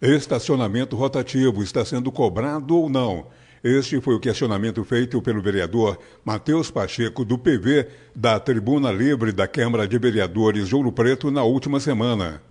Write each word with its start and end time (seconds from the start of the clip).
Estacionamento 0.00 0.94
rotativo 0.94 1.62
está 1.62 1.82
sendo 1.82 2.12
cobrado 2.12 2.76
ou 2.76 2.86
não? 2.86 3.28
Este 3.64 3.98
foi 3.98 4.14
o 4.14 4.20
questionamento 4.20 4.84
feito 4.84 5.22
pelo 5.22 5.40
vereador 5.40 5.98
Matheus 6.22 6.70
Pacheco, 6.70 7.24
do 7.24 7.38
PV, 7.38 7.88
da 8.14 8.38
Tribuna 8.38 8.92
Livre 8.92 9.32
da 9.32 9.48
Câmara 9.48 9.88
de 9.88 9.98
Vereadores 9.98 10.68
de 10.68 10.76
Ouro 10.76 10.92
Preto, 10.92 11.30
na 11.30 11.44
última 11.44 11.80
semana. 11.80 12.42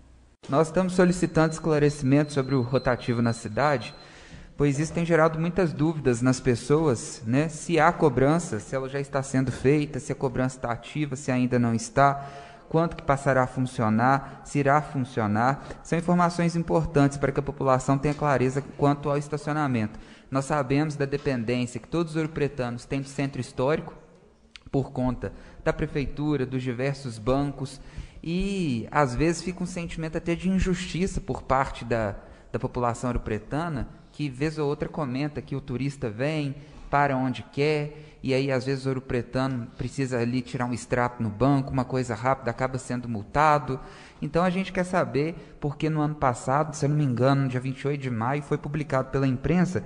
Nós 0.49 0.67
estamos 0.69 0.93
solicitando 0.93 1.53
esclarecimentos 1.53 2.33
sobre 2.33 2.55
o 2.55 2.63
rotativo 2.63 3.21
na 3.21 3.31
cidade, 3.31 3.93
pois 4.57 4.79
isso 4.79 4.91
tem 4.91 5.05
gerado 5.05 5.39
muitas 5.39 5.71
dúvidas 5.71 6.23
nas 6.23 6.39
pessoas, 6.39 7.21
né? 7.27 7.47
Se 7.47 7.79
há 7.79 7.91
cobrança, 7.91 8.59
se 8.59 8.75
ela 8.75 8.89
já 8.89 8.99
está 8.99 9.21
sendo 9.21 9.51
feita, 9.51 9.99
se 9.99 10.12
a 10.12 10.15
cobrança 10.15 10.57
está 10.57 10.71
ativa, 10.71 11.15
se 11.15 11.29
ainda 11.31 11.59
não 11.59 11.75
está 11.75 12.27
quanto 12.69 12.95
que 12.95 13.03
passará 13.03 13.43
a 13.43 13.47
funcionar, 13.47 14.41
se 14.43 14.59
irá 14.59 14.81
funcionar. 14.81 15.65
São 15.83 15.97
informações 15.97 16.55
importantes 16.55 17.17
para 17.17 17.31
que 17.31 17.39
a 17.39 17.43
população 17.43 17.97
tenha 17.97 18.13
clareza 18.13 18.63
quanto 18.77 19.09
ao 19.09 19.17
estacionamento. 19.17 19.99
Nós 20.29 20.45
sabemos 20.45 20.95
da 20.95 21.05
dependência 21.05 21.79
que 21.79 21.87
todos 21.87 22.11
os 22.11 22.17
europretanos 22.17 22.85
têm 22.85 23.01
do 23.01 23.07
centro 23.07 23.39
histórico, 23.39 23.93
por 24.71 24.91
conta 24.91 25.31
da 25.63 25.71
prefeitura, 25.71 26.45
dos 26.45 26.61
diversos 26.61 27.17
bancos, 27.17 27.79
e 28.21 28.87
às 28.91 29.15
vezes 29.15 29.41
fica 29.41 29.63
um 29.63 29.67
sentimento 29.67 30.17
até 30.17 30.35
de 30.35 30.49
injustiça 30.49 31.21
por 31.21 31.43
parte 31.43 31.85
da, 31.85 32.15
da 32.51 32.59
população 32.59 33.09
europretana, 33.09 33.87
que 34.11 34.29
vez 34.29 34.57
ou 34.57 34.67
outra 34.67 34.89
comenta 34.89 35.41
que 35.41 35.55
o 35.55 35.61
turista 35.61 36.09
vem, 36.09 36.55
para 36.95 37.17
onde 37.17 37.44
quer, 37.52 38.20
e 38.23 38.34
aí 38.34 38.49
às 38.49 38.66
vezes 38.66 38.85
o 38.85 38.88
ouro 38.88 39.02
pretano 39.02 39.67
precisa 39.77 40.17
ali 40.17 40.41
tirar 40.41 40.66
um 40.66 40.72
extrato 40.72 41.21
no 41.21 41.27
banco, 41.27 41.73
uma 41.73 41.84
coisa 41.84 42.16
rápida, 42.16 42.49
acaba 42.49 42.77
sendo 42.77 43.09
multado. 43.09 43.77
Então 44.21 44.41
a 44.41 44.49
gente 44.49 44.71
quer 44.71 44.85
saber 44.85 45.58
porque 45.59 45.90
no 45.90 45.99
ano 45.99 46.16
passado, 46.16 46.73
se 46.73 46.85
eu 46.85 46.90
não 46.90 46.95
me 46.95 47.04
engano, 47.04 47.41
no 47.41 47.48
dia 47.49 47.59
28 47.59 48.02
de 48.02 48.09
maio, 48.09 48.41
foi 48.41 48.58
publicado 48.58 49.09
pela 49.09 49.27
imprensa 49.27 49.84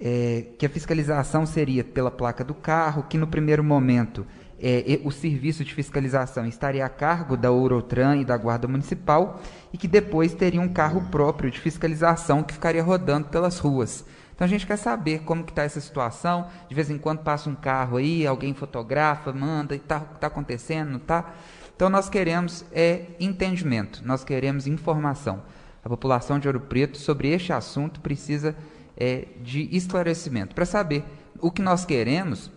é, 0.00 0.46
que 0.58 0.64
a 0.64 0.68
fiscalização 0.68 1.44
seria 1.44 1.84
pela 1.84 2.10
placa 2.10 2.42
do 2.42 2.54
carro, 2.54 3.04
que 3.08 3.18
no 3.18 3.26
primeiro 3.26 3.62
momento 3.62 4.26
é, 4.62 5.00
o 5.04 5.10
serviço 5.10 5.64
de 5.64 5.74
fiscalização 5.74 6.46
estaria 6.46 6.84
a 6.84 6.88
cargo 6.88 7.36
da 7.36 7.48
Eurotran 7.48 8.16
e 8.16 8.24
da 8.24 8.36
Guarda 8.36 8.68
Municipal 8.68 9.40
e 9.72 9.78
que 9.78 9.88
depois 9.88 10.34
teria 10.34 10.60
um 10.60 10.68
carro 10.68 11.02
próprio 11.10 11.50
de 11.50 11.58
fiscalização 11.58 12.42
que 12.42 12.54
ficaria 12.54 12.82
rodando 12.82 13.28
pelas 13.28 13.58
ruas. 13.58 14.04
Então 14.34 14.46
a 14.46 14.48
gente 14.48 14.66
quer 14.66 14.78
saber 14.78 15.20
como 15.20 15.44
que 15.44 15.52
está 15.52 15.64
essa 15.64 15.80
situação. 15.80 16.46
De 16.66 16.74
vez 16.74 16.88
em 16.88 16.96
quando 16.96 17.18
passa 17.18 17.50
um 17.50 17.54
carro 17.54 17.98
aí, 17.98 18.26
alguém 18.26 18.54
fotografa, 18.54 19.32
manda, 19.34 19.74
e 19.74 19.78
está 19.78 20.00
tá 20.00 20.28
acontecendo, 20.28 20.96
está? 20.96 21.34
Então 21.76 21.90
nós 21.90 22.08
queremos 22.08 22.64
é 22.72 23.06
entendimento, 23.20 24.02
nós 24.04 24.24
queremos 24.24 24.66
informação. 24.66 25.42
A 25.84 25.88
população 25.88 26.38
de 26.38 26.46
Ouro 26.46 26.60
Preto 26.60 26.98
sobre 26.98 27.28
este 27.28 27.52
assunto 27.52 28.00
precisa 28.00 28.54
é, 29.00 29.26
de 29.42 29.74
esclarecimento 29.74 30.54
para 30.54 30.66
saber 30.66 31.02
o 31.40 31.50
que 31.50 31.62
nós 31.62 31.84
queremos. 31.84 32.50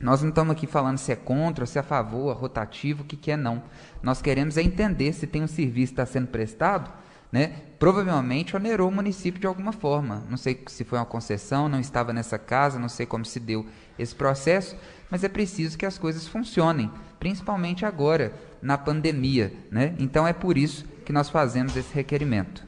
Nós 0.00 0.22
não 0.22 0.30
estamos 0.30 0.52
aqui 0.52 0.66
falando 0.66 0.98
se 0.98 1.12
é 1.12 1.16
contra, 1.16 1.66
se 1.66 1.78
é 1.78 1.80
a 1.80 1.84
favor, 1.84 2.34
rotativo, 2.36 3.02
o 3.02 3.06
que, 3.06 3.16
que 3.16 3.30
é 3.30 3.36
não. 3.36 3.62
Nós 4.02 4.20
queremos 4.20 4.56
é 4.56 4.62
entender 4.62 5.12
se 5.12 5.26
tem 5.26 5.42
um 5.42 5.46
serviço 5.46 5.94
que 5.94 6.00
está 6.00 6.06
sendo 6.06 6.26
prestado 6.26 6.90
né, 7.34 7.52
provavelmente 7.80 8.54
onerou 8.54 8.88
o 8.88 8.92
município 8.92 9.40
de 9.40 9.46
alguma 9.48 9.72
forma. 9.72 10.22
Não 10.30 10.36
sei 10.36 10.62
se 10.68 10.84
foi 10.84 11.00
uma 11.00 11.04
concessão, 11.04 11.68
não 11.68 11.80
estava 11.80 12.12
nessa 12.12 12.38
casa, 12.38 12.78
não 12.78 12.88
sei 12.88 13.06
como 13.06 13.24
se 13.24 13.40
deu 13.40 13.66
esse 13.98 14.14
processo, 14.14 14.76
mas 15.10 15.24
é 15.24 15.28
preciso 15.28 15.76
que 15.76 15.84
as 15.84 15.98
coisas 15.98 16.28
funcionem, 16.28 16.88
principalmente 17.18 17.84
agora, 17.84 18.32
na 18.62 18.78
pandemia. 18.78 19.52
Né? 19.68 19.96
Então 19.98 20.24
é 20.24 20.32
por 20.32 20.56
isso 20.56 20.84
que 21.04 21.12
nós 21.12 21.28
fazemos 21.28 21.76
esse 21.76 21.92
requerimento. 21.92 22.62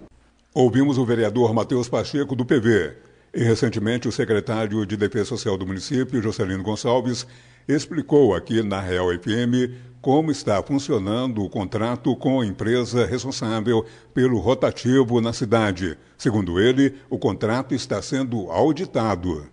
Ouvimos 0.53 0.99
o 0.99 1.07
vereador 1.07 1.55
Matheus 1.55 1.89
Pacheco, 1.89 2.35
do 2.35 2.45
PV. 2.45 3.06
E 3.37 3.45
recentemente 3.45 4.09
o 4.09 4.13
secretário 4.13 4.87
de 4.87 4.97
Defesa 4.97 5.27
Social 5.27 5.59
do 5.59 5.67
município, 5.67 6.23
Jocelino 6.23 6.63
Gonçalves, 6.63 7.27
explicou 7.69 8.35
aqui 8.35 8.63
na 8.63 8.81
Real 8.81 9.09
FM 9.11 9.77
como 10.01 10.31
está 10.31 10.63
funcionando 10.63 11.45
o 11.45 11.51
contrato 11.51 12.17
com 12.17 12.41
a 12.41 12.47
empresa 12.47 13.05
responsável 13.05 13.85
pelo 14.15 14.39
rotativo 14.39 15.21
na 15.21 15.35
cidade. 15.35 15.99
Segundo 16.17 16.59
ele, 16.59 16.95
o 17.11 17.19
contrato 17.19 17.75
está 17.75 18.01
sendo 18.01 18.51
auditado. 18.51 19.47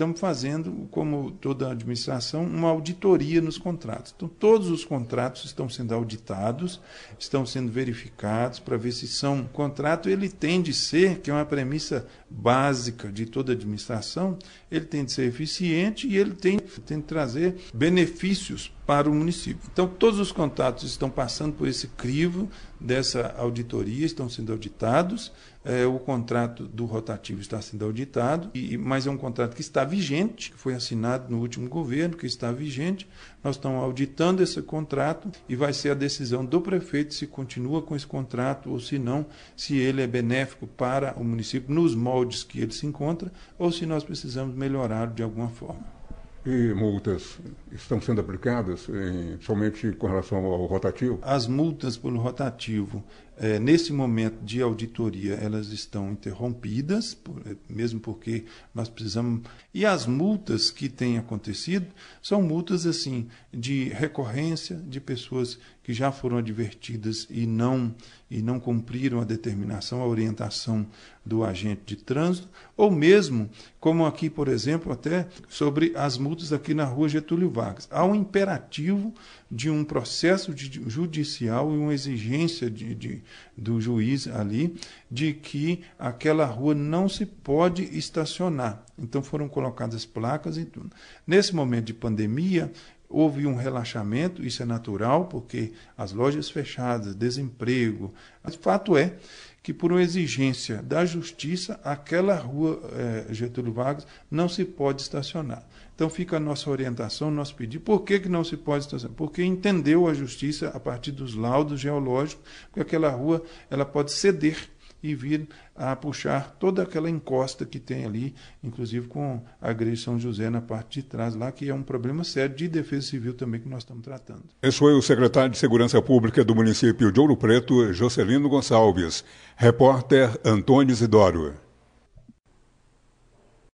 Estamos 0.00 0.18
fazendo, 0.18 0.88
como 0.90 1.30
toda 1.30 1.70
administração, 1.70 2.42
uma 2.42 2.70
auditoria 2.70 3.38
nos 3.42 3.58
contratos. 3.58 4.14
Então, 4.16 4.28
todos 4.28 4.70
os 4.70 4.82
contratos 4.82 5.44
estão 5.44 5.68
sendo 5.68 5.94
auditados, 5.94 6.80
estão 7.18 7.44
sendo 7.44 7.70
verificados 7.70 8.58
para 8.58 8.78
ver 8.78 8.92
se 8.92 9.06
são. 9.06 9.44
Contrato 9.52 10.08
ele 10.08 10.30
tem 10.30 10.62
de 10.62 10.72
ser, 10.72 11.18
que 11.18 11.30
é 11.30 11.34
uma 11.34 11.44
premissa 11.44 12.06
básica 12.30 13.12
de 13.12 13.26
toda 13.26 13.52
administração, 13.52 14.38
ele 14.70 14.86
tem 14.86 15.04
de 15.04 15.12
ser 15.12 15.24
eficiente 15.26 16.08
e 16.08 16.16
ele 16.16 16.32
tem, 16.32 16.58
tem 16.58 16.98
de 16.98 17.04
trazer 17.04 17.56
benefícios 17.74 18.72
para 18.90 19.08
o 19.08 19.14
município. 19.14 19.70
Então, 19.72 19.86
todos 19.86 20.18
os 20.18 20.32
contratos 20.32 20.82
estão 20.82 21.08
passando 21.08 21.52
por 21.52 21.68
esse 21.68 21.86
crivo 21.86 22.50
dessa 22.80 23.32
auditoria, 23.38 24.04
estão 24.04 24.28
sendo 24.28 24.50
auditados. 24.50 25.30
É, 25.64 25.86
o 25.86 25.96
contrato 26.00 26.66
do 26.66 26.86
rotativo 26.86 27.40
está 27.40 27.62
sendo 27.62 27.84
auditado, 27.84 28.50
e, 28.52 28.76
mas 28.76 29.06
é 29.06 29.10
um 29.10 29.16
contrato 29.16 29.54
que 29.54 29.60
está 29.60 29.84
vigente, 29.84 30.50
que 30.50 30.58
foi 30.58 30.74
assinado 30.74 31.30
no 31.30 31.40
último 31.40 31.68
governo, 31.68 32.16
que 32.16 32.26
está 32.26 32.50
vigente. 32.50 33.08
Nós 33.44 33.54
estamos 33.54 33.80
auditando 33.80 34.40
esse 34.40 34.60
contrato 34.60 35.30
e 35.48 35.54
vai 35.54 35.72
ser 35.72 35.90
a 35.90 35.94
decisão 35.94 36.44
do 36.44 36.60
prefeito 36.60 37.14
se 37.14 37.28
continua 37.28 37.82
com 37.82 37.94
esse 37.94 38.08
contrato 38.08 38.70
ou 38.70 38.80
se 38.80 38.98
não, 38.98 39.24
se 39.56 39.76
ele 39.76 40.02
é 40.02 40.06
benéfico 40.08 40.66
para 40.66 41.14
o 41.16 41.22
município 41.22 41.72
nos 41.72 41.94
moldes 41.94 42.42
que 42.42 42.58
ele 42.58 42.72
se 42.72 42.88
encontra 42.88 43.30
ou 43.56 43.70
se 43.70 43.86
nós 43.86 44.02
precisamos 44.02 44.52
melhorar 44.56 45.06
de 45.06 45.22
alguma 45.22 45.48
forma. 45.48 45.99
E 46.44 46.72
multas 46.72 47.38
estão 47.70 48.00
sendo 48.00 48.20
aplicadas 48.22 48.88
em, 48.88 49.38
somente 49.42 49.92
com 49.92 50.06
relação 50.06 50.38
ao 50.38 50.64
rotativo? 50.64 51.18
As 51.20 51.46
multas 51.46 51.98
pelo 51.98 52.18
rotativo, 52.18 53.04
é, 53.42 53.58
nesse 53.58 53.90
momento 53.90 54.44
de 54.44 54.60
auditoria, 54.60 55.32
elas 55.32 55.68
estão 55.68 56.12
interrompidas, 56.12 57.14
por, 57.14 57.40
é, 57.46 57.56
mesmo 57.70 57.98
porque 57.98 58.44
nós 58.74 58.90
precisamos. 58.90 59.48
E 59.72 59.86
as 59.86 60.04
multas 60.04 60.70
que 60.70 60.90
têm 60.90 61.16
acontecido 61.16 61.86
são 62.20 62.42
multas 62.42 62.84
assim 62.84 63.28
de 63.50 63.84
recorrência 63.88 64.76
de 64.76 65.00
pessoas 65.00 65.58
que 65.82 65.94
já 65.94 66.12
foram 66.12 66.36
advertidas 66.36 67.26
e 67.30 67.46
não 67.46 67.94
e 68.30 68.40
não 68.40 68.60
cumpriram 68.60 69.20
a 69.20 69.24
determinação, 69.24 70.00
a 70.00 70.06
orientação 70.06 70.86
do 71.26 71.42
agente 71.42 71.82
de 71.84 71.96
trânsito, 71.96 72.48
ou 72.76 72.88
mesmo, 72.88 73.50
como 73.80 74.06
aqui, 74.06 74.30
por 74.30 74.46
exemplo, 74.46 74.92
até 74.92 75.26
sobre 75.48 75.92
as 75.96 76.16
multas 76.16 76.52
aqui 76.52 76.72
na 76.72 76.84
rua 76.84 77.08
Getúlio 77.08 77.50
Vargas. 77.50 77.88
Há 77.90 78.04
um 78.04 78.14
imperativo 78.14 79.12
de 79.50 79.68
um 79.68 79.82
processo 79.82 80.54
judicial 80.56 81.74
e 81.74 81.76
uma 81.76 81.92
exigência 81.92 82.70
de, 82.70 82.94
de, 82.94 83.22
do 83.56 83.80
juiz 83.80 84.26
ali 84.26 84.74
de 85.10 85.32
que 85.32 85.82
aquela 85.98 86.44
rua 86.44 86.74
não 86.74 87.08
se 87.08 87.26
pode 87.26 87.84
estacionar. 87.96 88.84
Então 88.98 89.22
foram 89.22 89.48
colocadas 89.48 90.04
placas 90.04 90.56
e 90.56 90.64
tudo. 90.64 90.90
Nesse 91.26 91.54
momento 91.54 91.86
de 91.86 91.94
pandemia, 91.94 92.70
houve 93.10 93.44
um 93.44 93.56
relaxamento, 93.56 94.44
isso 94.44 94.62
é 94.62 94.66
natural, 94.66 95.26
porque 95.26 95.72
as 95.98 96.12
lojas 96.12 96.48
fechadas, 96.48 97.14
desemprego. 97.14 98.14
Mas 98.42 98.54
fato 98.54 98.96
é 98.96 99.16
que, 99.62 99.74
por 99.74 99.92
uma 99.92 100.02
exigência 100.02 100.82
da 100.82 101.04
justiça, 101.04 101.78
aquela 101.84 102.34
rua 102.36 102.80
é, 103.28 103.34
Getúlio 103.34 103.72
Vargas 103.72 104.06
não 104.30 104.48
se 104.48 104.64
pode 104.64 105.02
estacionar. 105.02 105.66
Então 105.94 106.08
fica 106.08 106.38
a 106.38 106.40
nossa 106.40 106.70
orientação, 106.70 107.30
nosso 107.30 107.54
pedido. 107.54 107.84
Por 107.84 108.00
que, 108.00 108.20
que 108.20 108.28
não 108.28 108.42
se 108.42 108.56
pode 108.56 108.84
estacionar? 108.84 109.16
Porque 109.16 109.44
entendeu 109.44 110.08
a 110.08 110.14
justiça, 110.14 110.68
a 110.68 110.80
partir 110.80 111.12
dos 111.12 111.34
laudos 111.34 111.78
geológicos, 111.78 112.42
que 112.72 112.80
aquela 112.80 113.10
rua 113.10 113.42
ela 113.68 113.84
pode 113.84 114.12
ceder 114.12 114.56
e 115.02 115.14
vir 115.14 115.48
a 115.74 115.94
puxar 115.96 116.56
toda 116.58 116.82
aquela 116.82 117.08
encosta 117.08 117.64
que 117.64 117.78
tem 117.78 118.04
ali, 118.04 118.34
inclusive 118.62 119.08
com 119.08 119.42
a 119.60 119.70
igreja 119.70 120.04
São 120.04 120.18
José 120.18 120.50
na 120.50 120.60
parte 120.60 121.00
de 121.00 121.06
trás 121.06 121.34
lá, 121.34 121.50
que 121.50 121.68
é 121.68 121.74
um 121.74 121.82
problema 121.82 122.24
sério 122.24 122.54
de 122.54 122.68
defesa 122.68 123.06
civil 123.06 123.34
também 123.34 123.60
que 123.60 123.68
nós 123.68 123.82
estamos 123.82 124.02
tratando. 124.02 124.44
Esse 124.62 124.78
foi 124.78 124.92
o 124.92 125.02
secretário 125.02 125.50
de 125.50 125.58
Segurança 125.58 126.00
Pública 126.02 126.44
do 126.44 126.54
município 126.54 127.10
de 127.10 127.20
Ouro 127.20 127.36
Preto, 127.36 127.92
Jocelino 127.92 128.48
Gonçalves. 128.48 129.24
Repórter 129.56 130.38
Antônio 130.44 130.92
Isidoro. 130.92 131.69